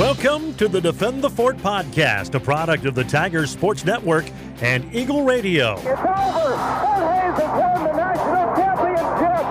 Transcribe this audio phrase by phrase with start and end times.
[0.00, 4.24] Welcome to the Defend the Fort podcast, a product of the Tigers Sports Network
[4.62, 5.74] and Eagle Radio.
[5.74, 6.00] It's over.
[6.00, 9.44] Fort Hays has won the national championship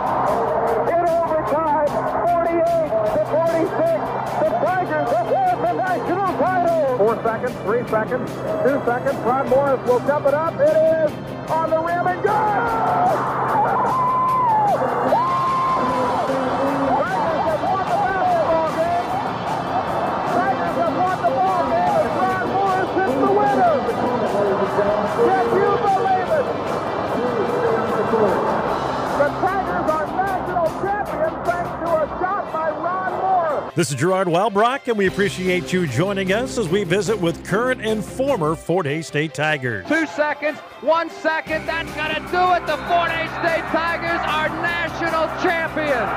[0.89, 1.85] in overtime,
[2.25, 2.65] 48
[3.13, 3.77] to 46.
[4.41, 6.97] The Tigers have won the national title.
[6.97, 8.31] Four seconds, three seconds,
[8.65, 9.17] two seconds.
[9.19, 10.55] Ron Morris will jump it up.
[10.55, 11.11] It is
[11.51, 13.19] on the rim and good.
[25.19, 26.45] Can you believe it?
[29.19, 33.73] The Tigers are national champions thanks to a shot by Ron Morris.
[33.75, 37.81] This is Gerard Welbrock, and we appreciate you joining us as we visit with current
[37.81, 39.85] and former Fort Hays State Tigers.
[39.87, 42.65] Two seconds, one second, that's gonna do it.
[42.65, 46.09] The Fort Hays State Tigers are national champions.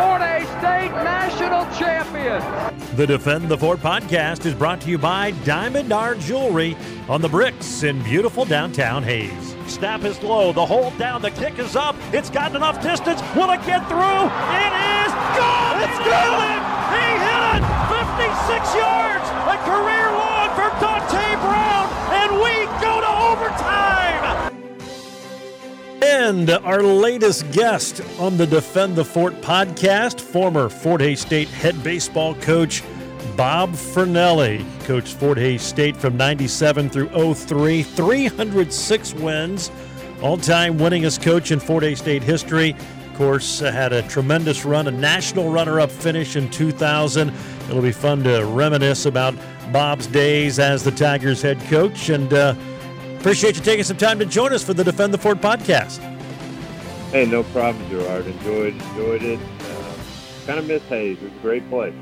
[0.00, 0.92] Fort Hays State
[1.32, 2.96] national champions.
[2.96, 6.76] The Defend the Fort podcast is brought to you by Diamond Art Jewelry
[7.08, 9.56] on the bricks in beautiful downtown Hays.
[9.66, 11.96] Snap is low, the hold down, the kick is up.
[12.12, 13.22] It's gotten enough distance.
[13.34, 14.24] Will it get through?
[14.60, 15.74] It is good!
[15.88, 16.60] It's good!
[16.92, 17.62] He hit it!
[17.88, 19.26] 56 yards!
[19.48, 21.88] A career long for Dante Brown!
[22.12, 24.11] And we go to overtime!
[26.02, 31.80] And our latest guest on the Defend the Fort podcast, former Fort Hays State head
[31.84, 32.82] baseball coach
[33.36, 34.64] Bob Fornelli.
[34.84, 39.70] Coached Fort Hays State from 97 through 03, 306 wins,
[40.20, 42.70] all time winningest coach in Fort Hays State history.
[43.12, 47.32] Of course, uh, had a tremendous run, a national runner up finish in 2000.
[47.68, 49.36] It'll be fun to reminisce about
[49.70, 52.08] Bob's days as the Tigers head coach.
[52.08, 52.54] And, uh,
[53.22, 55.98] Appreciate you taking some time to join us for the Defend the Fort podcast.
[57.12, 58.26] Hey, no problem, Gerard.
[58.26, 59.38] Enjoyed enjoyed it.
[59.60, 59.94] Uh,
[60.44, 61.18] kind of miss Hays.
[61.18, 61.94] It was a great place.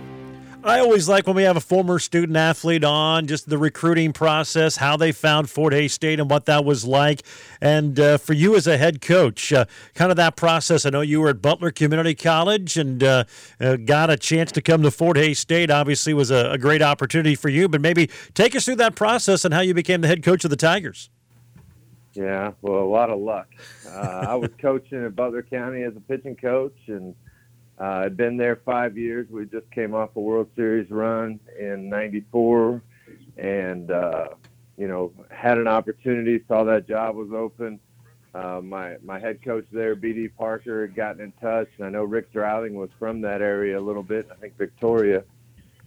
[0.62, 4.77] I always like when we have a former student athlete on, just the recruiting process,
[4.77, 7.23] how they found Fort Hays State and what that was like.
[7.62, 9.64] And uh, for you as a head coach, uh,
[9.95, 10.85] kind of that process.
[10.85, 13.24] I know you were at Butler Community College and uh,
[13.58, 15.70] uh, got a chance to come to Fort Hays State.
[15.70, 17.67] Obviously, was a, a great opportunity for you.
[17.67, 20.51] But maybe take us through that process and how you became the head coach of
[20.51, 21.08] the Tigers.
[22.12, 23.48] Yeah, well, a lot of luck.
[23.89, 27.14] Uh, I was coaching at Butler County as a pitching coach, and
[27.80, 29.27] uh, I'd been there five years.
[29.30, 32.83] We just came off a World Series run in '94,
[33.39, 34.29] and uh,
[34.77, 36.42] you know had an opportunity.
[36.46, 37.80] Saw that job was open.
[38.35, 42.05] Uh, my my head coach there, BD Parker, had gotten in touch, and I know
[42.05, 44.29] Rick Drouling was from that area a little bit.
[44.30, 45.24] I think Victoria,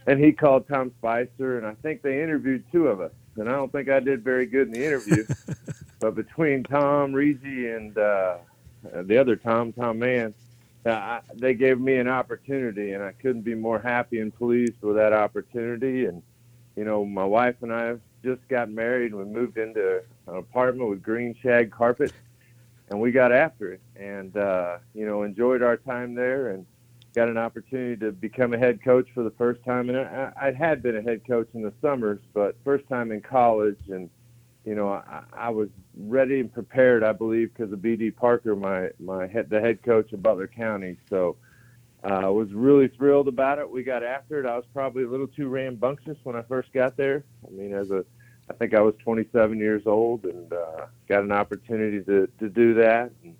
[0.08, 3.12] and he called Tom Spicer, and I think they interviewed two of us.
[3.36, 5.25] And I don't think I did very good in the interview.
[6.00, 8.38] but between Tom Reedy and uh,
[9.04, 10.34] the other Tom, Tom Mann,
[10.86, 14.96] uh, they gave me an opportunity, and I couldn't be more happy and pleased with
[14.98, 16.06] that opportunity.
[16.06, 16.22] And
[16.76, 20.90] you know, my wife and I just got married, and we moved into an apartment
[20.90, 22.12] with green shag carpet,
[22.90, 26.66] and we got after it, and uh, you know, enjoyed our time there, and
[27.14, 29.90] got an opportunity to become a head coach for the first time.
[29.90, 33.22] And I, I had been a head coach in the summers, but first time in
[33.22, 34.10] college, and
[34.66, 38.90] you know, I, I was ready and prepared, I believe, because of BD Parker, my
[39.00, 40.97] my head, the head coach of Butler County.
[41.09, 41.35] So
[42.03, 43.69] uh, I was really thrilled about it.
[43.69, 44.46] We got after it.
[44.46, 47.24] I was probably a little too rambunctious when I first got there.
[47.46, 48.06] I mean, as a,
[48.50, 52.75] I think I was 27 years old and uh, got an opportunity to to do
[52.75, 53.12] that.
[53.24, 53.35] And,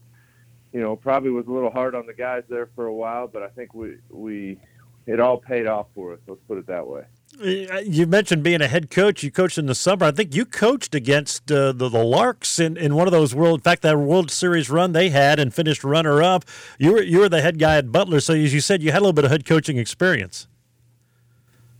[0.74, 3.44] you know, probably was a little hard on the guys there for a while, but
[3.44, 4.60] I think we we
[5.06, 6.20] it all paid off for us.
[6.28, 7.04] Let's put it that way.
[7.42, 9.24] You mentioned being a head coach.
[9.24, 10.06] You coached in the summer.
[10.06, 13.60] I think you coached against uh, the, the Larks in, in one of those world.
[13.60, 16.46] In fact, that World Series run they had and finished runner up.
[16.78, 19.00] You were you were the head guy at Butler, so as you said, you had
[19.00, 20.48] a little bit of head coaching experience.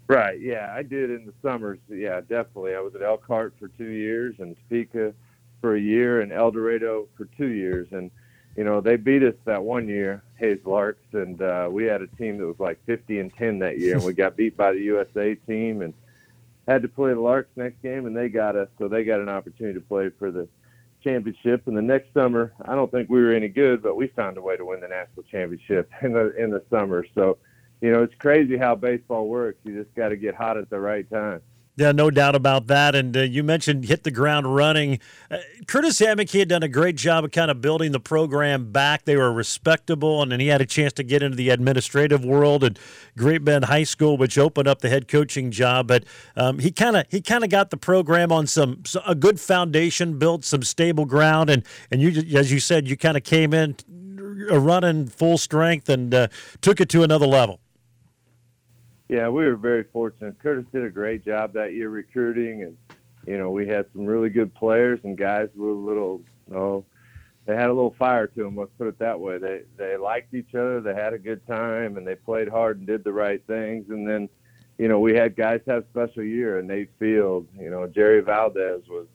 [0.08, 0.40] Right.
[0.40, 1.80] Yeah, I did in the summers.
[1.90, 2.76] Yeah, definitely.
[2.76, 5.14] I was at Elkhart for two years and Topeka
[5.62, 7.88] for a year and El Dorado for two years.
[7.92, 8.12] And,
[8.56, 12.08] you know, they beat us that one year, Hays Larks, and uh, we had a
[12.08, 13.96] team that was like 50 and 10 that year.
[13.96, 15.94] And we got beat by the USA team and
[16.68, 18.70] had to play the Larks next game, and they got us.
[18.78, 20.48] So they got an opportunity to play for the
[21.04, 21.68] championship.
[21.68, 24.42] And the next summer, I don't think we were any good, but we found a
[24.42, 27.06] way to win the national championship in the in the summer.
[27.16, 27.38] So,
[27.82, 29.60] you know, it's crazy how baseball works.
[29.64, 31.42] You just got to get hot at the right time.
[31.76, 32.94] Yeah, no doubt about that.
[32.94, 35.00] And uh, you mentioned hit the ground running.
[35.32, 39.06] Uh, Curtis Hammeke had done a great job of kind of building the program back.
[39.06, 42.64] They were respectable, and then he had a chance to get into the administrative world
[42.64, 42.78] at
[43.18, 45.88] Great Bend High School, which opened up the head coaching job.
[45.88, 46.04] But
[46.36, 50.20] um, he kind of he kind of got the program on some a good foundation,
[50.20, 53.78] built some stable ground, and and you as you said, you kind of came in
[54.52, 56.28] uh, running full strength and uh,
[56.62, 57.60] took it to another level.
[59.10, 60.40] Yeah, we were very fortunate.
[60.40, 62.78] Curtis did a great job that year recruiting, and
[63.28, 66.86] you know we had some really good players and guys with a little, know,
[67.46, 68.56] they had a little fire to them.
[68.56, 69.38] Let's put it that way.
[69.38, 70.80] They they liked each other.
[70.80, 73.90] They had a good time, and they played hard and did the right things.
[73.90, 74.30] And then,
[74.78, 76.60] you know, we had guys have special year.
[76.60, 79.08] And Nate Field, you know, Jerry Valdez was.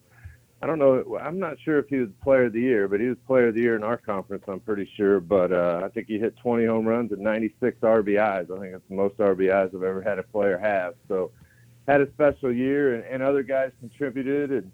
[0.60, 1.18] I don't know.
[1.20, 3.54] I'm not sure if he was Player of the Year, but he was Player of
[3.54, 4.44] the Year in our conference.
[4.48, 5.20] I'm pretty sure.
[5.20, 8.50] But uh, I think he hit 20 home runs and 96 RBIs.
[8.50, 10.94] I think that's the most RBIs I've ever had a player have.
[11.06, 11.30] So,
[11.86, 14.70] had a special year, and, and other guys contributed, and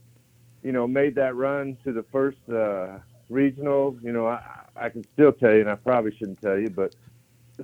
[0.62, 2.38] you know, made that run to the first.
[2.48, 2.98] Uh,
[3.28, 4.40] regional, you know, I,
[4.76, 6.94] I can still tell you, and I probably shouldn't tell you, but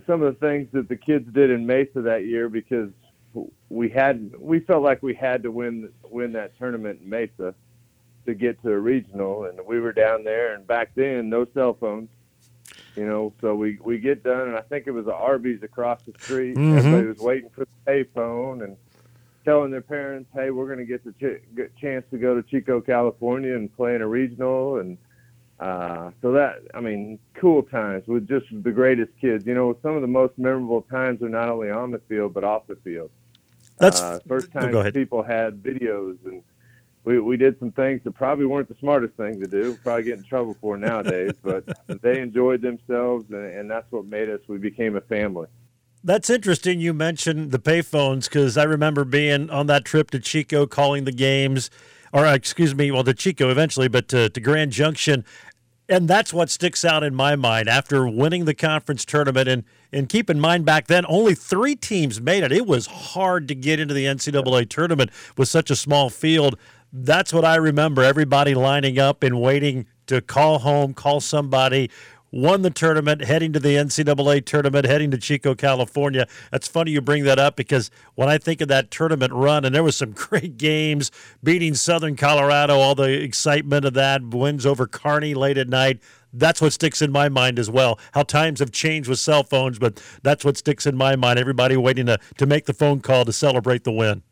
[0.06, 2.90] some of the things that the kids did in Mesa that year because
[3.68, 7.54] we had we felt like we had to win win that tournament in Mesa
[8.26, 11.74] to get to a regional, and we were down there, and back then no cell
[11.74, 12.08] phones,
[12.96, 16.02] you know, so we we get done, and I think it was a Arby's across
[16.02, 16.56] the street.
[16.56, 16.78] Mhm.
[16.78, 18.76] Everybody was waiting for the payphone and
[19.44, 22.42] telling their parents, "Hey, we're going to get the ch- get chance to go to
[22.42, 24.98] Chico, California, and play in a regional." And
[25.58, 29.46] uh, so that, I mean, cool times with just the greatest kids.
[29.46, 32.44] You know, some of the most memorable times are not only on the field but
[32.44, 33.10] off the field.
[33.78, 36.42] That's uh, first oh, time people had videos and.
[37.04, 39.76] We, we did some things that probably weren't the smartest thing to do.
[39.82, 41.64] Probably get in trouble for nowadays, but
[42.02, 44.40] they enjoyed themselves, and, and that's what made us.
[44.46, 45.46] We became a family.
[46.02, 46.80] That's interesting.
[46.80, 51.12] You mentioned the payphones because I remember being on that trip to Chico, calling the
[51.12, 51.70] games,
[52.12, 55.24] or uh, excuse me, well, to Chico eventually, but to, to Grand Junction,
[55.90, 59.48] and that's what sticks out in my mind after winning the conference tournament.
[59.48, 62.52] And and keep in mind, back then only three teams made it.
[62.52, 66.56] It was hard to get into the NCAA tournament with such a small field.
[66.92, 68.02] That's what I remember.
[68.02, 71.90] Everybody lining up and waiting to call home, call somebody.
[72.32, 76.28] Won the tournament, heading to the NCAA tournament, heading to Chico, California.
[76.52, 79.74] That's funny you bring that up because when I think of that tournament run, and
[79.74, 81.10] there was some great games,
[81.42, 86.00] beating Southern Colorado, all the excitement of that, wins over Kearney late at night.
[86.32, 87.98] That's what sticks in my mind as well.
[88.12, 91.40] How times have changed with cell phones, but that's what sticks in my mind.
[91.40, 94.22] Everybody waiting to, to make the phone call to celebrate the win.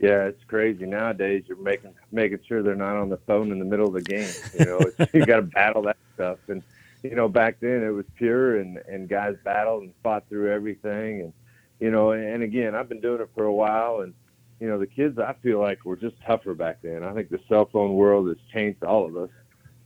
[0.00, 1.44] Yeah, it's crazy nowadays.
[1.46, 4.32] You're making making sure they're not on the phone in the middle of the game.
[4.58, 6.38] You know, it's, you got to battle that stuff.
[6.48, 6.62] And
[7.02, 11.20] you know, back then it was pure, and and guys battled and fought through everything.
[11.20, 11.32] And
[11.80, 14.14] you know, and, and again, I've been doing it for a while, and
[14.58, 17.04] you know, the kids I feel like were just tougher back then.
[17.04, 19.30] I think the cell phone world has changed all of us.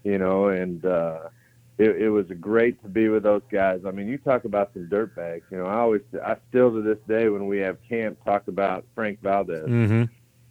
[0.05, 1.29] You know, and uh,
[1.77, 3.81] it, it was great to be with those guys.
[3.87, 5.43] I mean, you talk about some dirtbags.
[5.51, 8.85] You know, I always, I still to this day when we have camp talk about
[8.95, 9.69] Frank Valdez.
[9.69, 10.05] Mm-hmm.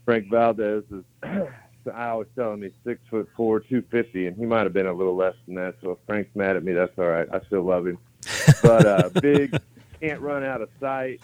[0.04, 1.04] Frank Valdez is,
[1.94, 4.88] I always tell him he's six foot four, two fifty, and he might have been
[4.88, 5.76] a little less than that.
[5.82, 7.28] So if Frank's mad at me, that's all right.
[7.32, 7.98] I still love him.
[8.62, 9.58] But uh, big,
[10.02, 11.22] can't run out of sight,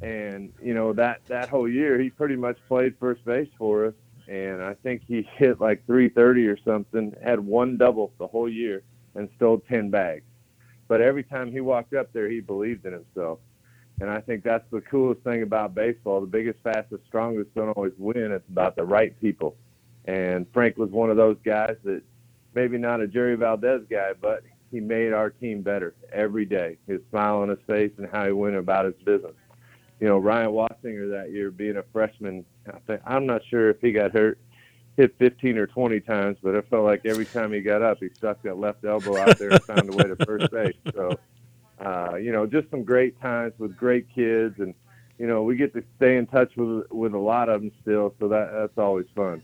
[0.00, 3.94] and you know that that whole year he pretty much played first base for us,
[4.26, 7.14] and I think he hit like 330 or something.
[7.22, 8.82] Had one double the whole year
[9.14, 10.24] and stole ten bags.
[10.88, 13.38] But every time he walked up there, he believed in himself.
[14.00, 16.20] And I think that's the coolest thing about baseball.
[16.20, 18.32] The biggest, fastest, strongest don't always win.
[18.32, 19.56] It's about the right people.
[20.06, 22.02] And Frank was one of those guys that
[22.54, 26.76] maybe not a Jerry Valdez guy, but he made our team better every day.
[26.86, 29.34] His smile on his face and how he went about his business.
[30.00, 33.80] You know, Ryan Wassinger that year being a freshman, I think, I'm not sure if
[33.80, 34.38] he got hurt,
[34.96, 38.08] hit 15 or 20 times, but it felt like every time he got up, he
[38.10, 40.74] stuck that left elbow out there and found a way to first base.
[40.94, 41.18] So,
[41.84, 44.74] uh, you know, just some great times with great kids, and
[45.18, 48.14] you know, we get to stay in touch with with a lot of them still,
[48.18, 49.42] so that that's always fun.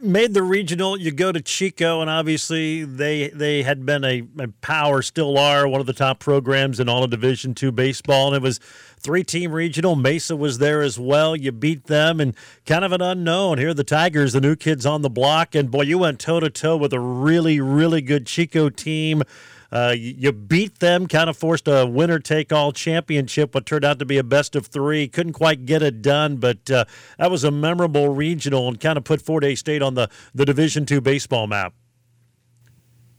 [0.00, 0.96] Made the regional.
[0.96, 5.66] You go to Chico, and obviously they they had been a, a power, still are
[5.66, 8.58] one of the top programs in all of Division two baseball, and it was
[8.98, 9.96] three team regional.
[9.96, 11.36] Mesa was there as well.
[11.36, 12.34] You beat them, and
[12.66, 13.58] kind of an unknown.
[13.58, 16.40] Here are the Tigers, the new kids on the block, and boy, you went toe
[16.40, 19.22] to toe with a really really good Chico team.
[19.70, 23.98] Uh, you, beat them, kind of forced a winner take all championship, what turned out
[23.98, 25.06] to be a best of three.
[25.08, 26.86] Couldn't quite get it done, but uh,
[27.18, 30.46] that was a memorable regional and kind of put Fort Hays State on the, the
[30.46, 31.74] Division two baseball map.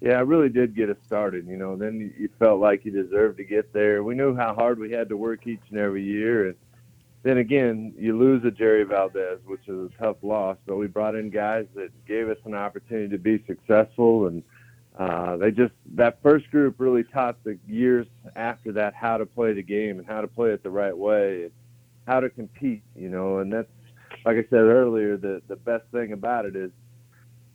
[0.02, 1.46] Yeah, it really did get us started.
[1.46, 4.02] You know, then you felt like you deserved to get there.
[4.02, 6.56] We knew how hard we had to work each and every year, and
[7.22, 10.58] then again, you lose a Jerry Valdez, which is a tough loss.
[10.66, 14.42] But we brought in guys that gave us an opportunity to be successful, and
[15.00, 19.54] uh, they just that first group really taught the years after that how to play
[19.54, 21.52] the game and how to play it the right way, and
[22.06, 22.84] how to compete.
[22.98, 23.72] You know, and that's
[24.26, 26.72] like I said earlier, the the best thing about it is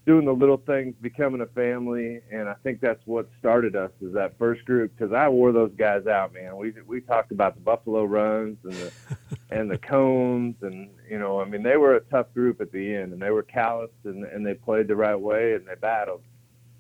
[0.07, 4.15] doing the little things, becoming a family, and I think that's what started us is
[4.15, 6.57] that first group because I wore those guys out, man.
[6.57, 8.93] We we talked about the Buffalo runs and the
[9.51, 12.95] and the cones, and you know, I mean, they were a tough group at the
[12.95, 16.23] end, and they were calloused, and and they played the right way, and they battled.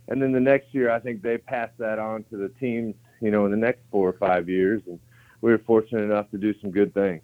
[0.08, 3.30] And then the next year, I think they passed that on to the teams, you
[3.30, 4.98] know, in the next four or five years, and
[5.40, 7.22] we were fortunate enough to do some good things.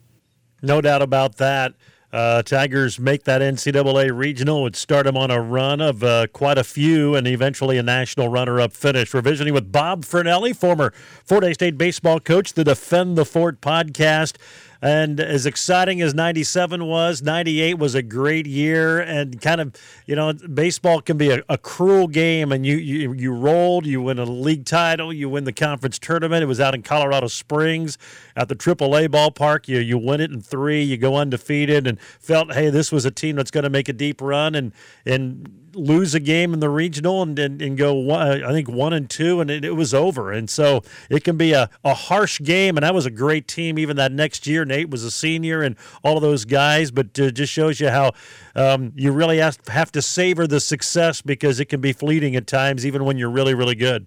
[0.63, 1.75] No doubt about that.
[2.13, 4.63] Uh, Tigers make that NCAA regional.
[4.63, 8.29] Would start them on a run of uh, quite a few and eventually a national
[8.29, 9.15] runner up finish.
[9.15, 10.93] We're visiting with Bob Fornelli, former
[11.25, 14.37] Fort Hays State baseball coach, the Defend the Fort podcast.
[14.83, 19.01] And as exciting as 97 was, 98 was a great year.
[19.01, 19.75] And kind of,
[20.07, 22.51] you know, baseball can be a, a cruel game.
[22.51, 26.43] And you, you, you rolled, you win a league title, you win the conference tournament.
[26.43, 27.99] It was out in Colorado Springs
[28.37, 29.69] at the AAA ballpark.
[29.69, 33.11] You, you win it in three, you go undefeated, and felt, hey, this was a
[33.11, 34.55] team that's going to make a deep run.
[34.55, 34.73] And,
[35.05, 38.93] and lose a game in the regional and, and, and go one, I think one
[38.93, 40.33] and two and it, it, was over.
[40.33, 42.77] And so it can be a, a harsh game.
[42.77, 44.65] And that was a great team even that next year.
[44.65, 48.13] Nate was a senior and all of those guys, but uh, just shows you how
[48.55, 52.47] um, you really have, have to savor the success because it can be fleeting at
[52.47, 54.07] times, even when you're really, really good.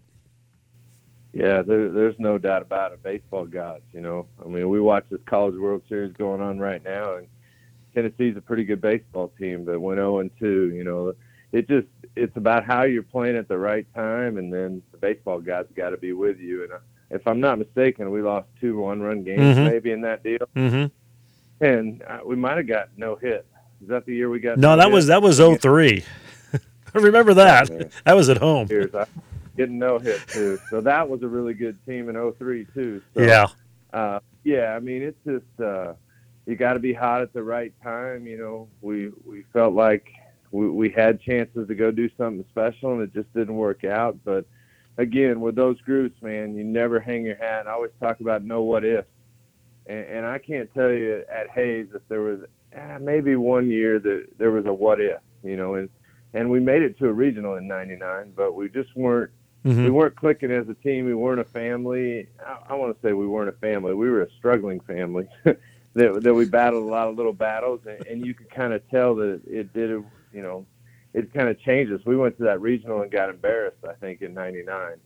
[1.34, 3.02] Yeah, there, there's no doubt about it.
[3.02, 4.28] Baseball gods, you know.
[4.44, 7.28] I mean, we watch this College World Series going on right now, and
[7.96, 10.72] Tennessee's a pretty good baseball team, but went 0 and 2.
[10.76, 11.14] You know,
[11.54, 15.40] it just it's about how you're playing at the right time, and then the baseball
[15.40, 16.64] guys got to be with you.
[16.64, 16.80] And uh,
[17.10, 19.66] if I'm not mistaken, we lost two one-run games mm-hmm.
[19.66, 21.66] maybe in that deal, mm-hmm.
[21.66, 23.46] and uh, we might have got no hit.
[23.82, 24.58] Is that the year we got?
[24.58, 24.94] No, that hit?
[24.94, 26.04] was that was 03.
[26.96, 27.72] I remember that.
[27.72, 28.68] Oh, that was at home.
[28.70, 29.06] Years, I,
[29.56, 30.60] getting no hit too.
[30.70, 33.02] So that was a really good team in 03 too.
[33.14, 33.48] So, yeah.
[33.92, 35.94] Uh, yeah, I mean it's just uh,
[36.46, 38.26] you got to be hot at the right time.
[38.26, 40.08] You know, we we felt like
[40.54, 44.18] we, we had chances to go do something special, and it just didn't work out.
[44.24, 44.46] But
[44.98, 47.68] again, with those groups, man, you never hang your hat.
[47.68, 49.06] I always talk about no what if,
[49.88, 52.42] and, and I can't tell you at Hays if there was
[52.72, 55.90] eh, maybe one year that there was a what if, you know, and
[56.36, 59.32] and we made it to a regional in '99, but we just weren't
[59.66, 59.86] Mm-hmm.
[59.86, 61.06] we weren't clicking as a team.
[61.06, 62.28] We weren't a family.
[62.46, 63.94] I, I want to say we weren't a family.
[63.94, 68.06] We were a struggling family that that we battled a lot of little battles, and,
[68.06, 70.04] and you could kind of tell that it did
[70.34, 70.66] you know,
[71.14, 72.02] it kind of changes.
[72.06, 73.84] We went to that regional and got embarrassed.
[73.88, 74.98] I think in '99.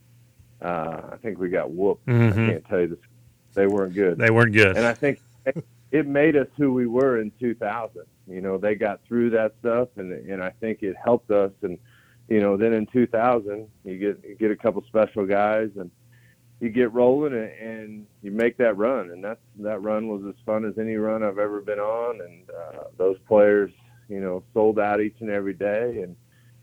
[0.59, 2.05] Uh, I think we got whooped.
[2.07, 2.43] Mm-hmm.
[2.43, 2.99] I can't tell you this.
[3.53, 4.17] They weren't good.
[4.17, 4.75] They weren't good.
[4.75, 5.19] And I think
[5.91, 8.03] it made us who we were in 2000.
[8.27, 11.51] You know, they got through that stuff, and and I think it helped us.
[11.61, 11.77] And
[12.27, 15.89] you know, then in 2000, you get you get a couple special guys, and
[16.59, 19.11] you get rolling, and, and you make that run.
[19.11, 22.21] And that that run was as fun as any run I've ever been on.
[22.21, 23.71] And uh, those players
[24.09, 26.15] you know, sold out each and every day, and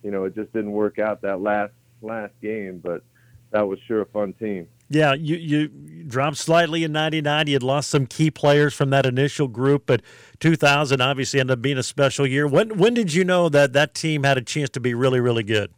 [0.02, 1.72] you know, it just didn't work out that last
[2.02, 3.02] last game, but
[3.50, 4.68] that was sure a fun team.
[4.90, 5.68] Yeah, you you
[6.06, 7.46] dropped slightly in '99.
[7.46, 10.02] You had lost some key players from that initial group, but
[10.40, 12.46] 2000 obviously ended up being a special year.
[12.46, 15.42] When when did you know that that team had a chance to be really really
[15.42, 15.72] good?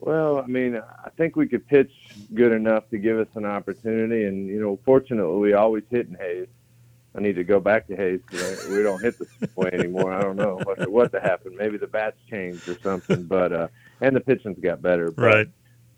[0.00, 1.92] Well, I mean, I think we could pitch
[2.34, 6.14] good enough to give us an opportunity, and you know, fortunately, we always hit in
[6.14, 6.48] Hays.
[7.14, 10.12] I need to go back to because we don't hit the way anymore.
[10.12, 11.56] I don't know what what happened.
[11.56, 13.68] Maybe the bats changed or something, but uh,
[14.00, 15.10] and the pitching's got better.
[15.10, 15.48] But, right.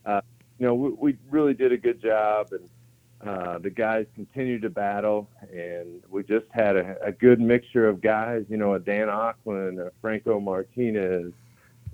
[0.06, 0.20] Uh,
[0.58, 4.70] you know, we, we really did a good job, and uh, the guys continued to
[4.70, 8.44] battle, and we just had a, a good mixture of guys.
[8.48, 11.32] You know, a Dan Auckland, a Franco Martinez.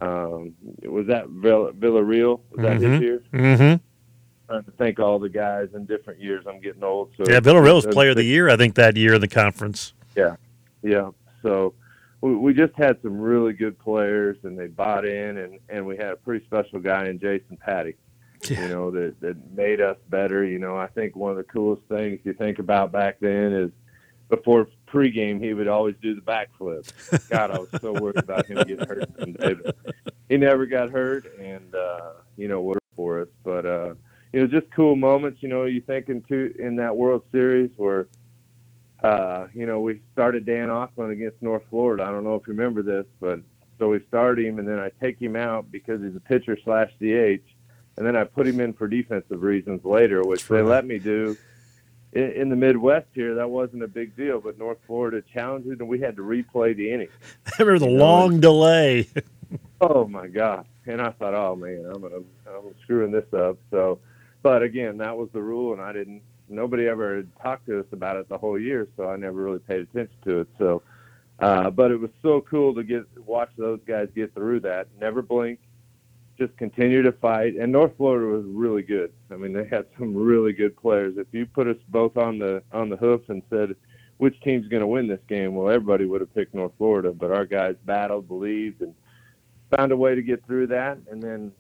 [0.01, 2.41] Um, was that Vill- Villarreal?
[2.53, 2.93] Was that mm-hmm.
[2.93, 3.23] his year?
[3.33, 3.85] Mm-hmm
[4.49, 6.45] trying to thank all the guys in different years.
[6.49, 7.41] I'm getting old, so yeah.
[7.41, 9.93] Villarreal was Player of the Year, I think, that year in the conference.
[10.17, 10.37] Yeah,
[10.83, 11.11] yeah.
[11.43, 11.75] So
[12.21, 15.97] we, we just had some really good players, and they bought in, and and we
[15.97, 17.97] had a pretty special guy in Jason Patty.
[18.49, 18.63] Yeah.
[18.63, 20.45] You know that that made us better.
[20.45, 23.71] You know, I think one of the coolest things you think about back then is
[24.29, 26.91] before pregame he would always do the backflip.
[27.29, 29.09] God, I was so worried about him getting hurt.
[29.19, 29.73] And
[30.29, 33.29] he never got hurt, and uh, you know, what for us.
[33.45, 33.95] But uh,
[34.33, 35.43] you know, just cool moments.
[35.43, 38.09] You know, you think into in that World Series where,
[39.03, 42.05] uh, you know, we started Dan Auckland against North Florida.
[42.05, 43.41] I don't know if you remember this, but
[43.79, 46.91] so we start him, and then I take him out because he's a pitcher slash
[47.01, 47.45] DH,
[47.97, 51.37] and then I put him in for defensive reasons later, which they let me do.
[52.13, 55.79] In, in the Midwest here, that wasn't a big deal, but North Florida challenged it,
[55.79, 57.09] and we had to replay the inning.
[57.47, 58.41] I remember the you long know?
[58.41, 59.09] delay.
[59.81, 60.67] oh my God!
[60.87, 62.17] And I thought, oh man, I'm gonna,
[62.47, 63.59] I'm screwing this up.
[63.71, 64.01] So
[64.49, 66.23] but again, that was the rule, and I didn't.
[66.49, 69.81] Nobody ever talked to us about it the whole year, so I never really paid
[69.81, 70.49] attention to it.
[70.57, 70.83] So,
[71.39, 74.89] Uh, but it was so cool to get watch those guys get through that.
[74.99, 75.59] Never blink,
[76.39, 77.57] just continue to fight.
[77.57, 79.13] And North Florida was really good.
[79.31, 81.19] I mean, they had some really good players.
[81.19, 83.77] If you put us both on the on the hoof and said
[84.17, 87.13] which team's going to win this game, well, everybody would have picked North Florida.
[87.13, 88.95] But our guys battled, believed, and
[89.77, 90.97] found a way to get through that.
[91.11, 91.53] And then,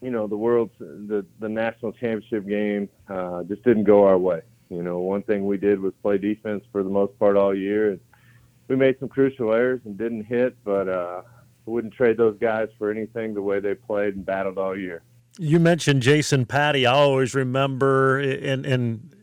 [0.00, 4.42] you know, the world's the the national championship game uh, just didn't go our way.
[4.70, 7.92] You know, one thing we did was play defense for the most part all year.
[7.92, 8.00] And
[8.68, 11.22] we made some crucial errors and didn't hit, but uh,
[11.64, 15.02] wouldn't trade those guys for anything the way they played and battled all year.
[15.38, 16.84] You mentioned Jason Patty.
[16.84, 19.14] I always remember, and and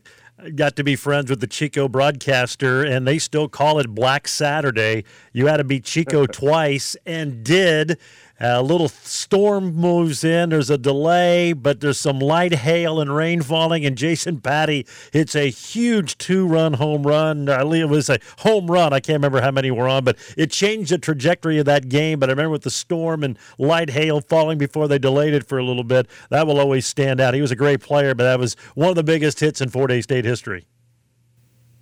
[0.54, 5.04] got to be friends with the Chico broadcaster, and they still call it Black Saturday.
[5.32, 7.98] You had to beat Chico twice, and did.
[8.38, 10.50] A little storm moves in.
[10.50, 13.86] There's a delay, but there's some light hail and rain falling.
[13.86, 17.48] And Jason Patty hits a huge two-run home run.
[17.48, 18.92] It was a home run.
[18.92, 22.18] I can't remember how many were on, but it changed the trajectory of that game.
[22.18, 25.56] But I remember with the storm and light hail falling before they delayed it for
[25.56, 27.32] a little bit, that will always stand out.
[27.32, 29.90] He was a great player, but that was one of the biggest hits in Fort
[29.90, 30.66] Hays State history.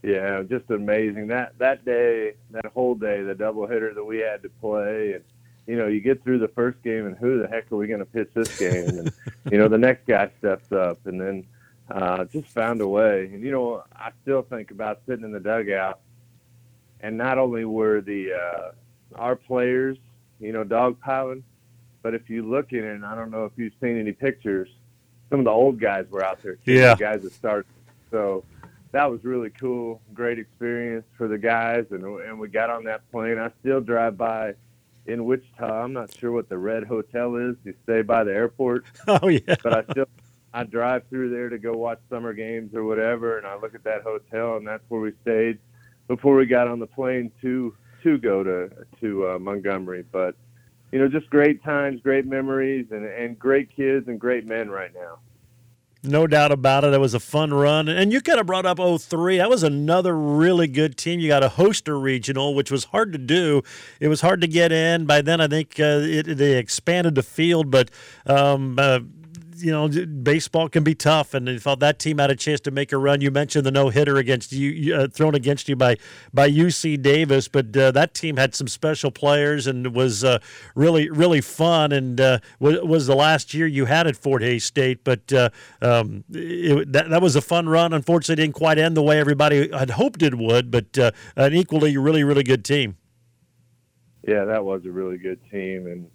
[0.05, 1.29] Yeah, just amazing.
[1.29, 5.25] That that day, that whole day, the doubleheader that we had to play, and
[5.67, 8.01] you know, you get through the first game and who the heck are we going
[8.01, 8.89] to pitch this game?
[8.99, 9.13] And,
[9.51, 11.47] you know, the next guy steps up and then
[11.91, 13.31] uh, just found a way.
[13.33, 16.01] And, you know, I still think about sitting in the dugout
[17.01, 18.73] and not only were the, uh,
[19.15, 19.97] our players,
[20.41, 21.43] you know, dogpiling,
[22.03, 24.69] but if you look in it, and I don't know if you've seen any pictures,
[25.31, 26.57] some of the old guys were out there.
[26.57, 26.95] Too, yeah.
[26.95, 27.67] The guys that started.
[28.11, 28.45] So
[28.93, 30.03] that was really cool.
[30.13, 31.87] Great experience for the guys.
[31.91, 33.39] And, and we got on that plane.
[33.39, 34.55] I still drive by
[35.07, 35.83] in Wichita.
[35.83, 37.57] I'm not sure what the Red Hotel is.
[37.65, 38.85] You stay by the airport.
[39.07, 39.57] Oh yeah.
[39.63, 40.07] But I still
[40.53, 43.85] I drive through there to go watch summer games or whatever, and I look at
[43.85, 45.59] that hotel, and that's where we stayed
[46.07, 48.71] before we got on the plane to to go to
[49.01, 50.05] to uh, Montgomery.
[50.11, 50.37] But
[50.93, 54.93] you know, just great times, great memories, and and great kids and great men right
[54.95, 55.19] now.
[56.05, 56.93] No doubt about it.
[56.93, 57.89] It was a fun run.
[57.89, 59.39] And you kind of brought up 03.
[59.39, 61.21] That was another really good team.
[61.21, 63.63] You got a hoster regional, which was hard to do.
[64.01, 65.07] It was hard to get in.
[65.07, 67.91] By then, I think uh, it, they expanded the field, but
[68.27, 69.01] um, uh,
[69.57, 72.93] you know, baseball can be tough, and thought that team had a chance to make
[72.93, 73.21] a run.
[73.21, 75.97] You mentioned the no hitter against you, uh, thrown against you by
[76.33, 80.39] by UC Davis, but uh, that team had some special players and was uh,
[80.75, 81.93] really really fun.
[81.93, 85.51] And uh, was, was the last year you had at Fort Hays State, but uh,
[85.83, 87.93] um, it, that that was a fun run.
[87.93, 91.97] Unfortunately, didn't quite end the way everybody had hoped it would, but uh, an equally
[91.97, 92.97] really really good team.
[94.27, 96.11] Yeah, that was a really good team, and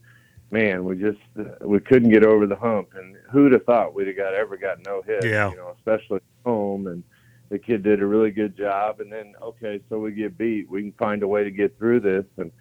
[0.52, 1.20] man, we just
[1.62, 2.90] we couldn't get over the hump.
[2.96, 5.26] And who'd have thought we'd have got ever got no hit?
[5.26, 5.52] Yeah.
[5.52, 6.88] You know, especially home.
[6.88, 7.04] And
[7.50, 9.00] the kid did a really good job.
[9.00, 10.70] And then okay, so we get beat.
[10.70, 12.26] We can find a way to get through this.
[12.38, 12.52] And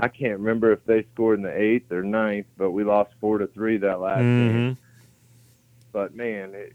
[0.00, 3.38] I can't remember if they scored in the eighth or ninth, but we lost four
[3.38, 4.52] to three that last Mhm.
[4.52, 4.76] game.
[5.92, 6.72] But man, it,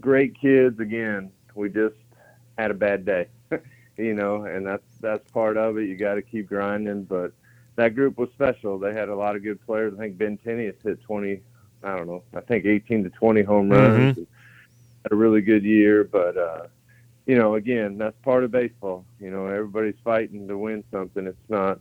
[0.00, 1.32] great kids again.
[1.54, 1.96] We just
[2.56, 3.26] had a bad day.
[3.96, 5.88] you know, and that's that's part of it.
[5.88, 7.32] You got to keep grinding, but
[7.76, 8.78] that group was special.
[8.78, 9.94] They had a lot of good players.
[9.94, 11.40] I think Ben Tenney has hit 20,
[11.82, 14.16] I don't know, I think 18 to 20 home runs.
[14.16, 14.26] Mhm.
[15.04, 16.66] Had a really good year, but uh,
[17.26, 19.04] you know, again, that's part of baseball.
[19.18, 21.26] You know, everybody's fighting to win something.
[21.26, 21.80] It's not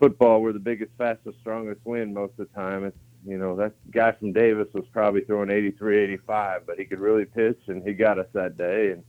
[0.00, 2.84] football where the biggest, fastest, strongest win most of the time.
[2.84, 7.00] It's you know that guy from Davis was probably throwing 83, 85, but he could
[7.00, 9.04] really pitch, and he got us that day and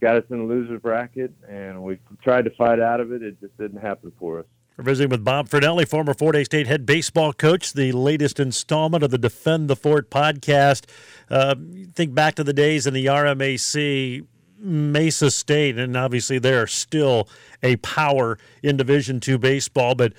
[0.00, 1.32] got us in the loser's bracket.
[1.48, 3.22] And we tried to fight out of it.
[3.22, 4.46] It just didn't happen for us.
[4.76, 9.04] We're visiting with Bob Fornelli, former Fort Hays State head baseball coach, the latest installment
[9.04, 10.84] of the Defend the Fort podcast.
[11.28, 11.54] Uh,
[11.94, 14.26] think back to the days in the RMAC,
[14.58, 17.28] Mesa State, and obviously they're still
[17.62, 20.14] a power in Division two baseball, but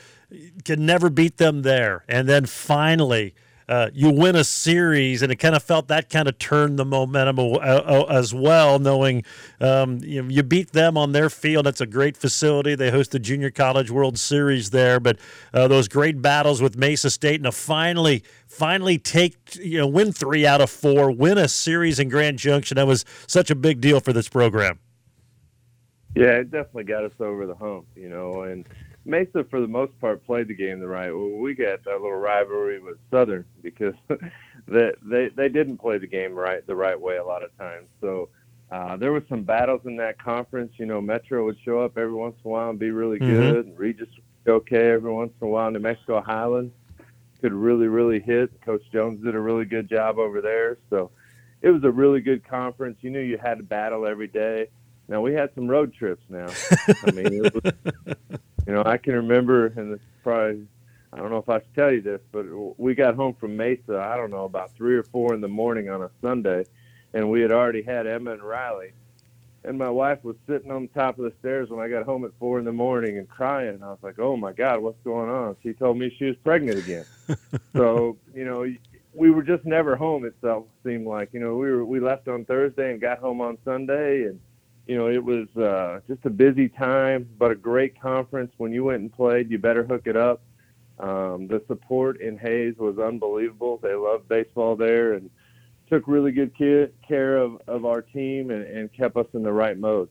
[0.64, 2.06] can never beat them there.
[2.08, 3.34] And then finally,
[3.68, 6.86] uh, you win a series, and it kind of felt that kind of turned the
[6.86, 9.24] momentum uh, as well, knowing
[9.60, 11.66] um, you, know, you beat them on their field.
[11.66, 12.76] That's a great facility.
[12.76, 15.18] They host the Junior College World Series there, but
[15.54, 20.12] uh, those great battles with Mesa State, and to finally, finally take you know win
[20.12, 22.76] three out of four, win a series in Grand Junction.
[22.76, 24.80] That was such a big deal for this program.
[26.16, 28.68] Yeah, it definitely got us over the hump, you know, and
[29.06, 31.34] Mesa, for the most part, played the game the right way.
[31.40, 33.96] We got that little rivalry with Southern because
[34.68, 37.88] they, they they didn't play the game right the right way a lot of times.
[38.00, 38.30] So
[38.72, 40.74] uh, there was some battles in that conference.
[40.78, 43.28] You know, Metro would show up every once in a while and be really Mhm.
[43.28, 45.70] good, and Regis would be okay every once in a while.
[45.70, 46.74] New Mexico Highlands
[47.42, 48.62] could really really hit.
[48.62, 50.78] Coach Jones did a really good job over there.
[50.90, 51.12] So
[51.62, 52.98] it was a really good conference.
[53.02, 54.68] You knew you had to battle every day.
[55.10, 56.24] Now we had some road trips.
[56.30, 56.48] Now,
[57.06, 57.74] I mean, it was,
[58.68, 60.68] You know, I can remember, and it's probably
[61.14, 62.46] I don't know if I should tell you this, but
[62.80, 64.00] we got home from Mesa.
[64.00, 66.66] I don't know about three or four in the morning on a Sunday,
[67.14, 68.94] and we had already had Emma and Riley.
[69.64, 72.26] And my wife was sitting on the top of the stairs when I got home
[72.26, 73.82] at four in the morning and crying.
[73.84, 76.80] I was like, "Oh my God, what's going on?" She told me she was pregnant
[76.80, 77.06] again.
[77.74, 78.66] so you know,
[79.14, 80.26] we were just never home.
[80.26, 80.36] It
[80.84, 84.24] seemed like you know we were we left on Thursday and got home on Sunday,
[84.24, 84.40] and
[84.88, 88.52] you know it was uh, just a busy time, but a great conference.
[88.58, 90.42] When you went and played, you better hook it up
[91.00, 93.80] um, the support in Hays was unbelievable.
[93.82, 95.30] They loved baseball there and
[95.90, 99.78] took really good care of, of our team and, and kept us in the right
[99.78, 100.10] mode.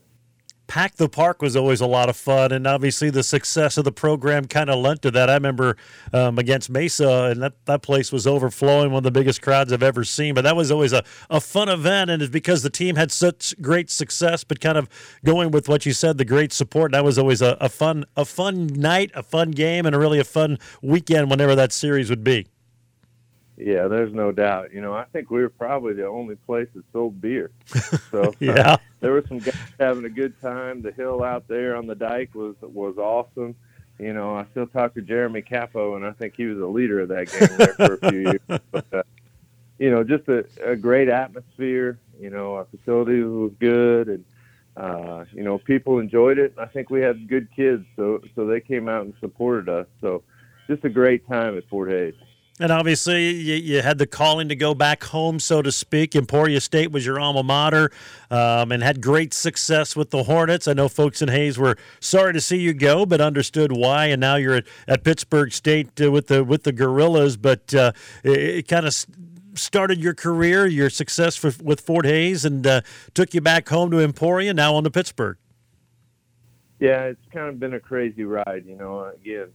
[0.73, 3.91] Pack the Park was always a lot of fun, and obviously the success of the
[3.91, 5.29] program kind of lent to that.
[5.29, 5.77] I remember
[6.11, 9.83] um, against Mesa, and that, that place was overflowing, one of the biggest crowds I've
[9.83, 10.33] ever seen.
[10.33, 13.53] But that was always a, a fun event, and it's because the team had such
[13.61, 14.89] great success, but kind of
[15.23, 16.91] going with what you said, the great support.
[16.91, 20.17] That was always a, a fun a fun night, a fun game, and a really
[20.17, 22.47] a fun weekend whenever that series would be.
[23.57, 24.73] Yeah, there's no doubt.
[24.73, 27.51] You know, I think we were probably the only place that sold beer.
[28.09, 30.81] So yeah, uh, there were some guys having a good time.
[30.81, 33.55] The hill out there on the dike was was awesome.
[33.99, 37.01] You know, I still talk to Jeremy Capo, and I think he was the leader
[37.01, 38.41] of that game there for a few years.
[38.71, 39.03] But, uh,
[39.77, 41.99] you know, just a, a great atmosphere.
[42.19, 44.25] You know, our facility was good, and
[44.75, 46.55] uh, you know, people enjoyed it.
[46.57, 49.85] I think we had good kids, so so they came out and supported us.
[50.01, 50.23] So,
[50.67, 52.15] just a great time at Fort Hays.
[52.59, 56.15] And obviously, you, you, had the calling to go back home, so to speak.
[56.15, 57.91] Emporia State was your alma mater
[58.29, 60.67] um, and had great success with the Hornets.
[60.67, 64.05] I know folks in Hays were sorry to see you go, but understood why.
[64.05, 67.37] And now you're at, at Pittsburg State uh, with the with the Gorillas.
[67.37, 67.91] But uh,
[68.23, 68.93] it, it kind of
[69.55, 72.81] started your career, your success for, with Fort Hays, and uh,
[73.15, 75.37] took you back home to Emporia, now on to Pittsburg.
[76.79, 78.63] Yeah, it's kind of been a crazy ride.
[78.67, 79.47] You know, again,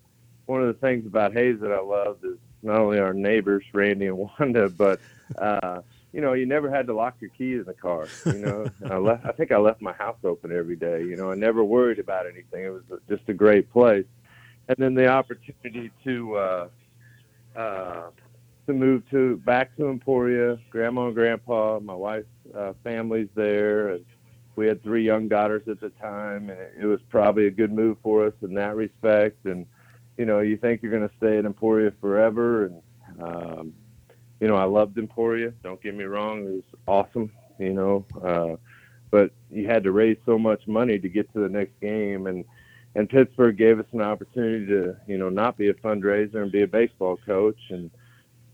[0.47, 4.07] one of the things about Hays that I loved is not only our neighbors, Randy
[4.07, 5.01] and Wanda, but
[5.37, 8.07] uh, you know, you never had to lock your keys in the car.
[8.27, 9.27] You know, I left.
[9.27, 11.05] I think I left my house open every day.
[11.05, 12.65] You know, I never worried about anything.
[12.65, 14.07] It was just a great place.
[14.69, 16.69] And then the opportunity to uh,
[17.57, 18.11] uh,
[18.67, 24.05] to move to back to Emporia, grandma and grandpa, my wife's uh, family's there, and
[24.57, 27.73] we had three young daughters at the time, and it, it was probably a good
[27.73, 29.45] move for us in that respect.
[29.47, 29.67] And
[30.19, 32.67] you know, you think you're going to stay at Emporia forever.
[32.67, 32.83] And,
[33.23, 33.73] um,
[34.41, 35.53] you know, I loved Emporia.
[35.63, 36.45] Don't get me wrong.
[36.45, 38.57] It was awesome, you know, uh,
[39.11, 42.27] but you had to raise so much money to get to the next game.
[42.27, 42.45] And,
[42.97, 46.63] and Pittsburg gave us an opportunity to, you know, not be a fundraiser and be
[46.63, 47.59] a baseball coach.
[47.71, 47.91] And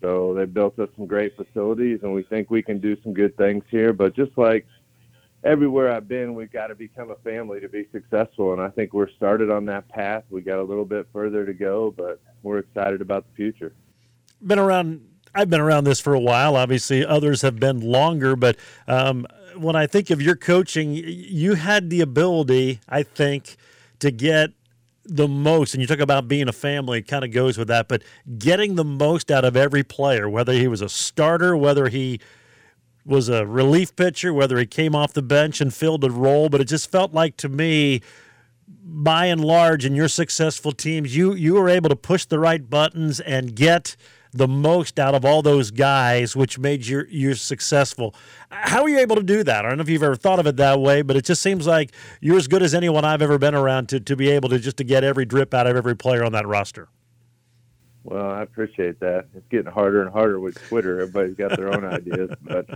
[0.03, 3.35] so they built us some great facilities and we think we can do some good
[3.39, 3.95] things here.
[3.95, 4.67] But just like
[5.45, 8.53] everywhere I've been, we've got to become a family to be successful.
[8.53, 10.25] And I think we're started on that path.
[10.31, 13.75] We got a little bit further to go, but we're excited about the future.
[14.45, 15.07] Been around.
[15.35, 16.57] I've been around this for a while.
[16.57, 18.37] Obviously, others have been longer.
[18.37, 19.27] But um,
[19.57, 23.57] when I think of your coaching, you had the ability, I think,
[23.99, 24.51] to get
[25.05, 27.89] the most, and you talk about being a family, it kind of goes with that,
[27.89, 28.03] but
[28.39, 32.21] getting the most out of every player, whether he was a starter, whether he
[33.05, 36.61] was a relief pitcher, whether he came off the bench and filled a role, but
[36.61, 38.01] it just felt like to me,
[38.67, 42.69] by and large, in your successful teams, you you were able to push the right
[42.69, 43.97] buttons and get
[44.33, 48.15] the most out of all those guys, which made you you successful.
[48.51, 49.65] How are you able to do that?
[49.65, 51.67] I don't know if you've ever thought of it that way, but it just seems
[51.67, 54.59] like you're as good as anyone I've ever been around to to be able to
[54.59, 56.89] just to get every drip out of every player on that roster.
[58.05, 59.27] Well, I appreciate that.
[59.35, 61.01] It's getting harder and harder with Twitter.
[61.01, 62.67] Everybody's got their own ideas, but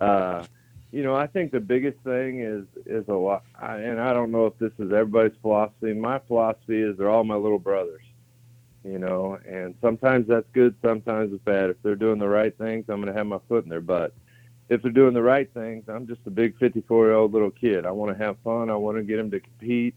[0.00, 0.44] uh,
[0.92, 3.44] you know, I think the biggest thing is is a lot.
[3.60, 5.94] I, and I don't know if this is everybody's philosophy.
[5.94, 8.02] My philosophy is they're all my little brothers.
[8.84, 11.70] You know, and sometimes that's good, sometimes it's bad.
[11.70, 14.12] If they're doing the right things, I'm going to have my foot in their butt.
[14.68, 17.86] If they're doing the right things, I'm just a big 54 year old little kid.
[17.86, 18.68] I want to have fun.
[18.68, 19.94] I want to get them to compete.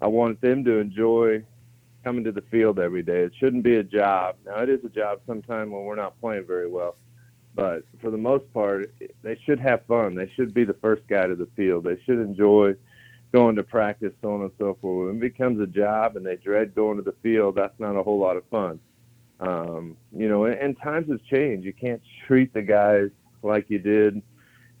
[0.00, 1.44] I want them to enjoy
[2.02, 3.20] coming to the field every day.
[3.22, 4.36] It shouldn't be a job.
[4.44, 6.96] Now it is a job sometimes when we're not playing very well,
[7.54, 10.14] but for the most part, they should have fun.
[10.14, 11.84] They should be the first guy to the field.
[11.84, 12.74] They should enjoy
[13.32, 15.08] going to practice, so on and so forth.
[15.08, 18.02] When it becomes a job and they dread going to the field, that's not a
[18.02, 18.78] whole lot of fun.
[19.40, 21.64] Um, you know, and, and times have changed.
[21.64, 23.08] You can't treat the guys
[23.42, 24.22] like you did,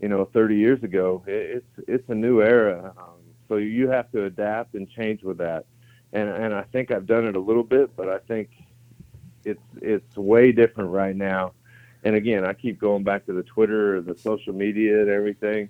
[0.00, 1.22] you know, 30 years ago.
[1.26, 5.38] It, it's it's a new era, um, so you have to adapt and change with
[5.38, 5.66] that
[6.12, 8.50] and and I think I've done it a little bit, but I think
[9.44, 11.52] it's it's way different right now.
[12.04, 15.68] And again, I keep going back to the Twitter, the social media, and everything.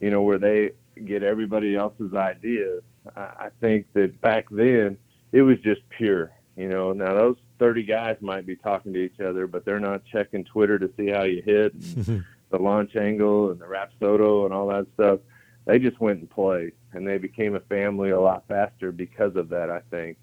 [0.00, 0.72] You know, where they
[1.04, 2.82] get everybody else's ideas.
[3.16, 4.98] I, I think that back then
[5.32, 6.32] it was just pure.
[6.56, 10.02] You know, now those 30 guys might be talking to each other, but they're not
[10.04, 14.54] checking Twitter to see how you hit, and the launch angle, and the rapsodo, and
[14.54, 15.20] all that stuff.
[15.66, 19.48] They just went and played, and they became a family a lot faster because of
[19.50, 19.70] that.
[19.70, 20.16] I think.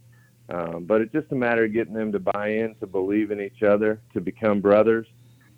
[0.49, 3.41] Um, but it's just a matter of getting them to buy in, to believe in
[3.41, 5.07] each other, to become brothers.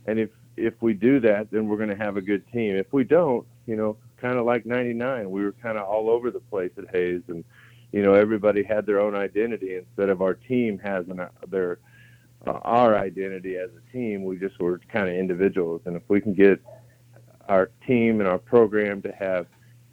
[0.07, 2.75] And if if we do that, then we're going to have a good team.
[2.75, 6.31] If we don't, you know, kind of like '99, we were kind of all over
[6.31, 7.43] the place at Hays, and
[7.91, 11.79] you know, everybody had their own identity instead of our team has an, their
[12.47, 14.23] uh, our identity as a team.
[14.23, 16.61] We just were kind of individuals, and if we can get
[17.47, 19.47] our team and our program to have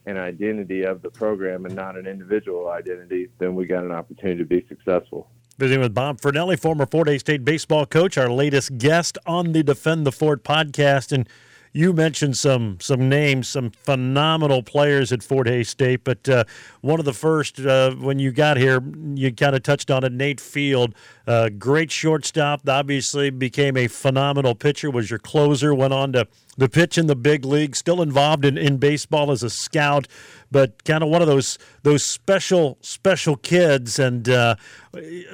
[0.06, 4.38] an identity of the program and not an individual identity, then we got an opportunity
[4.38, 5.28] to be successful.
[5.58, 9.62] Visiting with Bob Fornelli, former Fort Hays State baseball coach, our latest guest on the
[9.62, 11.12] Defend the Fort podcast.
[11.12, 11.28] And
[11.76, 16.44] you mentioned some some names, some phenomenal players at Fort Hays State, but uh,
[16.80, 18.82] one of the first uh, when you got here,
[19.14, 20.10] you kind of touched on it.
[20.10, 20.94] Nate Field,
[21.26, 24.90] uh, great shortstop, obviously became a phenomenal pitcher.
[24.90, 28.56] Was your closer, went on to the pitch in the big league, still involved in,
[28.56, 30.08] in baseball as a scout,
[30.50, 34.56] but kind of one of those those special special kids and uh,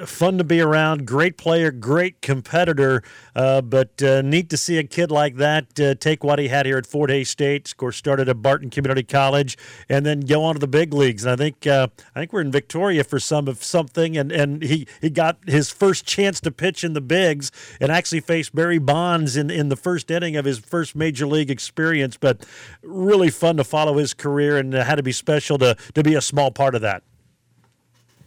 [0.05, 1.05] fun to be around.
[1.05, 3.03] Great player, great competitor,
[3.35, 6.65] uh, but uh, neat to see a kid like that uh, take what he had
[6.65, 7.69] here at Fort Hays State.
[7.69, 9.57] Of course, started at Barton Community College
[9.89, 11.25] and then go on to the big leagues.
[11.25, 14.61] And I think uh, I think we're in Victoria for some of something, and and
[14.63, 18.79] he he got his first chance to pitch in the bigs and actually faced Barry
[18.79, 22.17] Bonds in in the first inning of his first major league experience.
[22.17, 22.45] But
[22.81, 26.21] really fun to follow his career and had to be special to to be a
[26.21, 27.03] small part of that.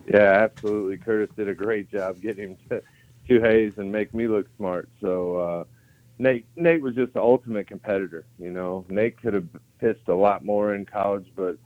[0.06, 0.98] Yeah, absolutely.
[0.98, 2.82] Curtis did a great job getting him to,
[3.28, 4.88] to Hays and make me look smart.
[5.00, 5.64] So uh,
[6.18, 8.24] Nate Nate was just the ultimate competitor.
[8.38, 9.48] You know, Nate could have
[9.80, 11.58] pitched a lot more in college, but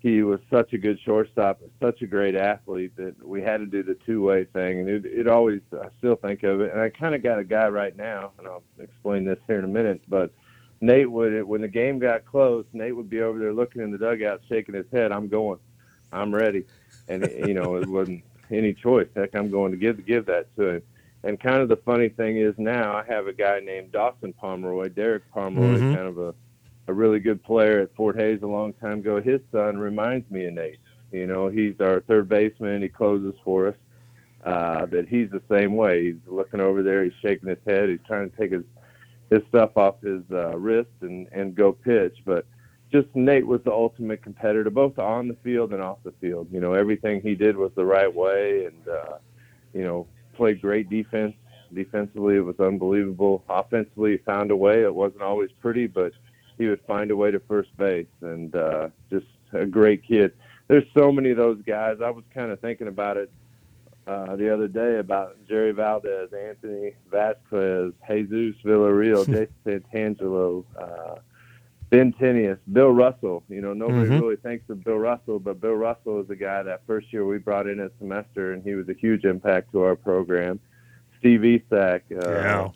[0.00, 3.84] he was such a good shortstop, such a great athlete that we had to do
[3.84, 4.80] the two way thing.
[4.80, 6.72] And it, it always, I still think of it.
[6.72, 9.64] And I kind of got a guy right now, and I'll explain this here in
[9.64, 10.02] a minute.
[10.08, 10.32] But
[10.82, 13.98] Nate would, when the game got close, Nate would be over there looking in the
[13.98, 15.12] dugout, shaking his head.
[15.12, 15.58] I'm going,
[16.12, 16.66] I'm ready
[17.08, 19.08] and you know it wasn't any choice.
[19.14, 20.82] Heck, I'm going to give give that to him.
[21.24, 24.88] And kind of the funny thing is now I have a guy named Dawson Pomeroy,
[24.88, 25.94] Derek Pomeroy, mm-hmm.
[25.94, 26.34] kind of a
[26.88, 29.20] a really good player at Fort Hays a long time ago.
[29.20, 30.80] His son reminds me of Nate.
[31.12, 32.82] You know, he's our third baseman.
[32.82, 33.76] He closes for us.
[34.44, 36.06] Uh, that he's the same way.
[36.06, 37.04] He's looking over there.
[37.04, 37.88] He's shaking his head.
[37.88, 38.64] He's trying to take his
[39.32, 42.18] his stuff off his uh, wrist and and go pitch.
[42.24, 42.46] But
[42.92, 46.48] just Nate was the ultimate competitor, both on the field and off the field.
[46.52, 49.16] You know, everything he did was the right way, and uh,
[49.72, 51.34] you know, played great defense.
[51.72, 53.42] Defensively, it was unbelievable.
[53.48, 54.82] Offensively, he found a way.
[54.82, 56.12] It wasn't always pretty, but
[56.58, 60.32] he would find a way to first base, and uh, just a great kid.
[60.68, 61.98] There's so many of those guys.
[62.04, 63.30] I was kind of thinking about it
[64.06, 69.26] uh, the other day about Jerry Valdez, Anthony Vasquez, Jesus Villarreal,
[69.64, 70.64] Jason Santangelo.
[70.76, 71.20] Uh,
[71.92, 73.44] Ben Tenius, Bill Russell.
[73.50, 74.18] You know, nobody mm-hmm.
[74.18, 77.36] really thinks of Bill Russell, but Bill Russell is the guy that first year we
[77.36, 80.58] brought in a semester, and he was a huge impact to our program.
[81.18, 82.68] Steve Esack, uh, yeah.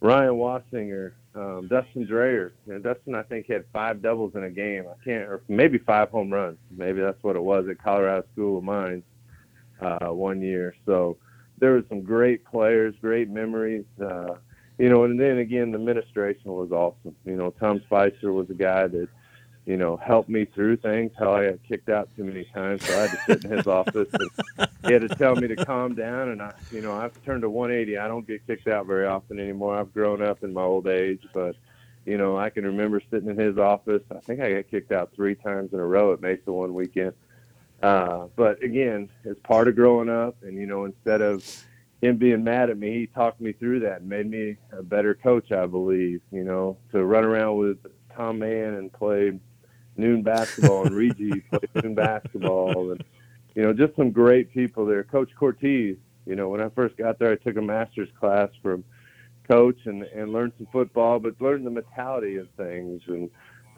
[0.00, 2.52] Ryan Wassinger, um, Dustin Dreyer.
[2.66, 4.84] You know, Dustin, I think, had five doubles in a game.
[4.86, 6.58] I can't, or maybe five home runs.
[6.70, 9.04] Maybe that's what it was at Colorado School of Mines
[9.80, 10.74] uh, one year.
[10.86, 11.16] So
[11.58, 13.84] there were some great players, great memories.
[14.00, 14.34] Uh,
[14.78, 17.14] you know, and then again, the administration was awesome.
[17.24, 19.08] You know, Tom Spicer was a guy that,
[19.66, 21.12] you know, helped me through things.
[21.18, 23.66] How I got kicked out too many times, so I had to sit in his
[23.78, 26.28] office and he had to tell me to calm down.
[26.28, 27.98] And I, you know, I've turned to 180.
[27.98, 29.76] I don't get kicked out very often anymore.
[29.76, 31.56] I've grown up in my old age, but
[32.08, 34.02] you know, I can remember sitting in his office.
[34.10, 37.12] I think I got kicked out three times in a row at Mesa one weekend.
[37.82, 41.44] Uh, but again, it's part of growing up, and you know, instead of
[42.02, 45.14] him being mad at me, he talked me through that and made me a better
[45.14, 46.20] coach, I believe.
[46.32, 47.78] You know, to run around with
[48.14, 49.38] Tom Mann and play
[49.96, 53.04] noon basketball and Reggie play noon basketball and
[53.54, 55.02] you know, just some great people there.
[55.02, 58.84] Coach Cortese, you know, when I first got there I took a master's class from
[59.48, 63.28] coach and, and learned some football, but learned the mentality of things and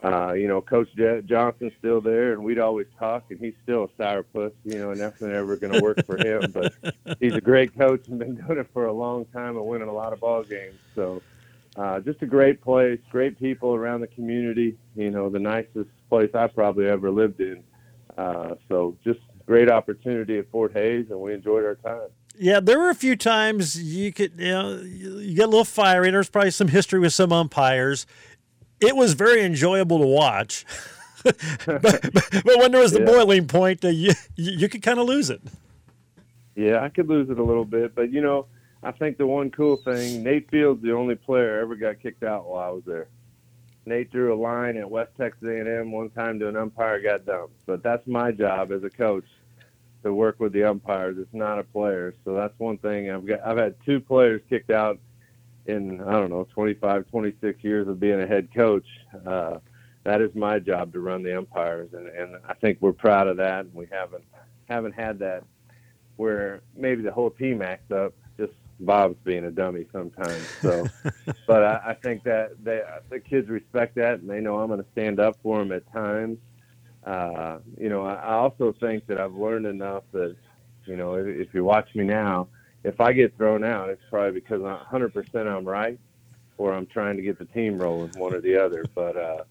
[0.02, 3.84] uh, you know, Coach J- Johnson's still there, and we'd always talk, and he's still
[3.84, 6.50] a sourpuss, you know, and that's never going to work for him.
[6.52, 6.74] But
[7.20, 9.92] he's a great coach and been doing it for a long time and winning a
[9.92, 10.78] lot of ball games.
[10.94, 11.22] So,
[11.76, 14.78] uh, just a great place, great people around the community.
[14.96, 17.62] You know, the nicest place I probably ever lived in.
[18.16, 22.08] Uh, so, just great opportunity at Fort Hays, and we enjoyed our time.
[22.38, 26.10] Yeah, there were a few times you could, you know, you get a little fiery.
[26.10, 28.06] There's probably some history with some umpires
[28.80, 30.64] it was very enjoyable to watch.
[31.22, 33.06] but, but, when there was the yeah.
[33.06, 35.42] boiling point, uh, you you could kind of lose it.
[36.56, 38.46] Yeah, I could lose it a little bit, but you know,
[38.82, 42.48] I think the one cool thing, Nate Fields, the only player ever got kicked out
[42.48, 43.08] while I was there.
[43.86, 47.54] Nate drew a line at West Texas A&M one time to an umpire got dumped.
[47.66, 49.24] But that's my job as a coach
[50.02, 51.16] to work with the umpires.
[51.18, 52.14] It's not a player.
[52.24, 53.40] So that's one thing I've got.
[53.44, 54.98] I've had two players kicked out
[55.66, 58.86] in I don't know 25, 26 years of being a head coach.
[59.26, 59.58] Uh,
[60.04, 63.36] that is my job to run the umpires, and, and I think we're proud of
[63.36, 63.66] that.
[63.66, 64.24] And we haven't
[64.68, 65.44] haven't had that
[66.16, 68.14] where maybe the whole team acts up.
[68.38, 70.46] Just Bob's being a dummy sometimes.
[70.62, 70.86] So,
[71.46, 74.82] but I, I think that they, the kids respect that, and they know I'm going
[74.82, 76.38] to stand up for them at times.
[77.04, 80.36] Uh, you know, I, I also think that I've learned enough that,
[80.84, 82.48] you know, if, if you watch me now,
[82.84, 85.98] if I get thrown out, it's probably because I'm 100% I'm right,
[86.58, 88.84] or I'm trying to get the team rolling, one or the other.
[88.94, 89.44] But uh,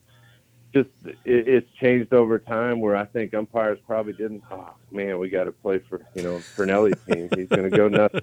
[0.73, 4.43] just it, it's changed over time where I think umpires probably didn't.
[4.51, 7.29] Oh man, we got to play for you know Fornelli's team.
[7.35, 8.19] He's going to go nuts.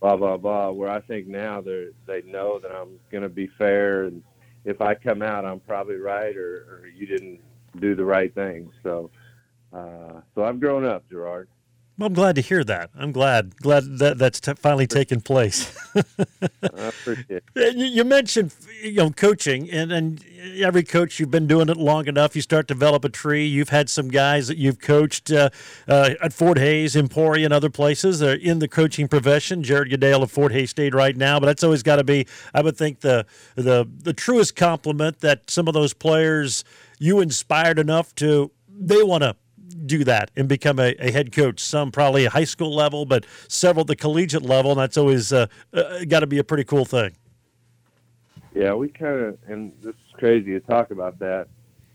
[0.00, 0.70] Blah blah blah.
[0.70, 4.22] Where I think now they they know that I'm going to be fair, and
[4.64, 7.40] if I come out, I'm probably right, or, or you didn't
[7.80, 8.70] do the right thing.
[8.82, 9.10] So,
[9.72, 11.48] uh, so I've grown up, Gerard.
[11.96, 12.90] Well, I'm glad to hear that.
[12.98, 15.78] I'm glad glad that that's t- finally taken place.
[15.94, 17.76] I appreciate it.
[17.76, 18.52] You, you mentioned
[18.82, 20.24] you know coaching, and and
[20.56, 23.46] every coach you've been doing it long enough, you start to develop a tree.
[23.46, 25.50] You've had some guys that you've coached uh,
[25.86, 28.18] uh, at Fort Hays, Emporia, and other places.
[28.18, 29.62] They're in the coaching profession.
[29.62, 32.62] Jared Goodale of Fort Hays State right now, but that's always got to be, I
[32.62, 36.64] would think, the the the truest compliment that some of those players
[36.98, 39.36] you inspired enough to they want to
[39.86, 41.60] do that and become a, a, head coach.
[41.60, 44.72] Some probably a high school level, but several at the collegiate level.
[44.72, 47.16] And that's always uh, uh, got to be a pretty cool thing.
[48.54, 51.48] Yeah, we kind of, and this is crazy to talk about that.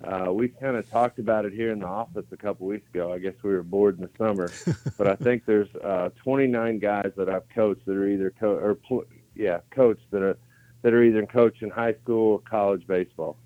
[0.03, 3.11] Uh, we kind of talked about it here in the office a couple weeks ago.
[3.11, 4.49] I guess we were bored in the summer,
[4.97, 8.75] but I think there's uh, 29 guys that I've coached that are either co- or
[8.75, 9.05] pl-
[9.35, 10.37] yeah, coached that are
[10.81, 13.37] that are either coaching high school or college baseball.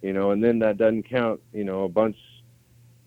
[0.00, 1.40] You know, and then that doesn't count.
[1.52, 2.16] You know, a bunch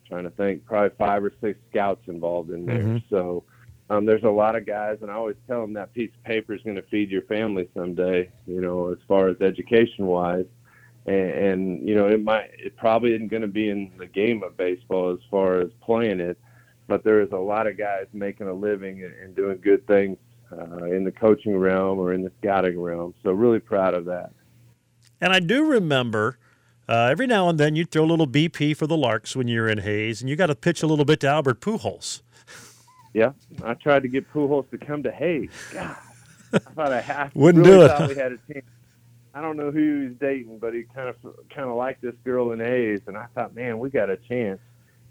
[0.09, 2.79] trying to think, probably five or six scouts involved in there.
[2.79, 2.97] Mm-hmm.
[3.09, 3.43] So
[3.89, 6.53] um, there's a lot of guys, and I always tell them that piece of paper
[6.53, 8.29] is going to feed your family someday.
[8.45, 10.45] You know, as far as education wise,
[11.05, 14.43] and, and you know, it might, it probably isn't going to be in the game
[14.43, 16.37] of baseball as far as playing it,
[16.87, 20.17] but there is a lot of guys making a living and, and doing good things
[20.51, 23.13] uh, in the coaching realm or in the scouting realm.
[23.23, 24.31] So really proud of that.
[25.21, 26.37] And I do remember
[26.89, 29.69] uh, every now and then you throw a little BP for the Larks when you're
[29.69, 32.21] in Hays, and you got to pitch a little bit to Albert Pujols.
[33.13, 35.51] Yeah, I tried to get Pujols to come to Hays.
[35.71, 35.95] God,
[36.51, 37.31] I thought I, had.
[37.35, 37.89] wouldn't really do it.
[37.89, 38.63] Thought we had a team.
[39.35, 41.15] I don't know who he was dating, but he kind of
[41.49, 44.59] kind of liked this girl in Hays, and I thought, man, we got a chance.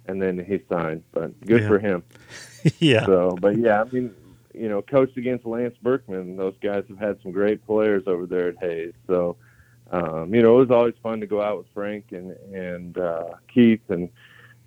[0.07, 1.69] And then he signed, but good yeah.
[1.69, 2.03] for him.
[2.79, 3.05] yeah.
[3.05, 4.15] So, but yeah, I mean,
[4.55, 6.37] you know, coached against Lance Berkman.
[6.37, 8.95] Those guys have had some great players over there at Hays.
[9.07, 9.37] So,
[9.91, 13.31] um, you know, it was always fun to go out with Frank and and uh,
[13.53, 14.11] Keith and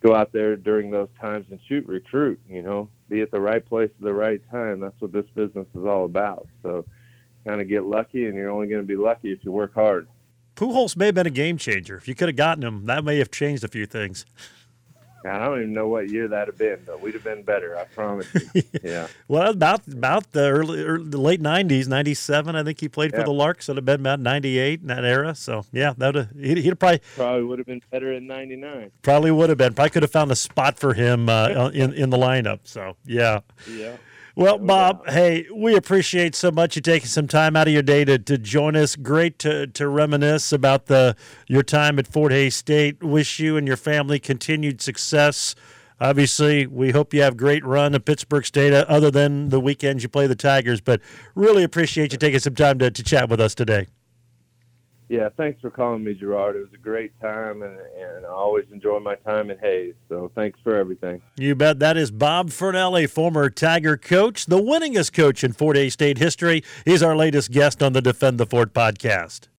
[0.02, 2.40] go out there during those times and shoot recruit.
[2.50, 4.80] You know, be at the right place at the right time.
[4.80, 6.48] That's what this business is all about.
[6.64, 6.86] So,
[7.46, 10.08] kind of get lucky, and you're only going to be lucky if you work hard.
[10.56, 11.98] Pujols may have been a game changer.
[11.98, 14.26] If you could have gotten him, that may have changed a few things.
[15.26, 17.78] I don't even know what year that'd have been, but we'd have been better.
[17.78, 18.64] I promise you.
[18.84, 19.08] Yeah.
[19.28, 23.20] well, about about the early, early the late '90s, '97, I think he played yeah.
[23.20, 23.70] for the Larks.
[23.70, 25.36] It'd have been about '98 in that era.
[25.36, 28.92] So yeah, that would he'd, he'd probably probably would have been better in '99.
[29.04, 29.74] Probably would have been.
[29.74, 32.60] Probably could have found a spot for him uh, in in the lineup.
[32.64, 33.42] So yeah.
[33.70, 33.98] Yeah.
[34.34, 38.06] Well, Bob, hey, we appreciate so much you taking some time out of your day
[38.06, 38.96] to, to join us.
[38.96, 41.17] Great to, to reminisce about the
[41.48, 43.04] your time at Fort Hays State.
[43.04, 45.54] Wish you and your family continued success.
[46.00, 50.02] Obviously, we hope you have great run at Pittsburg State, uh, other than the weekends
[50.02, 50.80] you play the Tigers.
[50.80, 51.02] But
[51.36, 53.88] really appreciate you taking some time to, to chat with us today.
[55.12, 56.56] Yeah, thanks for calling me, Gerard.
[56.56, 59.93] It was a great time, and, and I always enjoy my time in Hays.
[60.08, 61.21] So thanks for everything.
[61.36, 61.80] You bet.
[61.80, 66.63] That is Bob Fornelli, former Tiger coach, the winningest coach in Fort Hays State history.
[66.86, 69.48] He's our latest guest on the Defend the Fort podcast.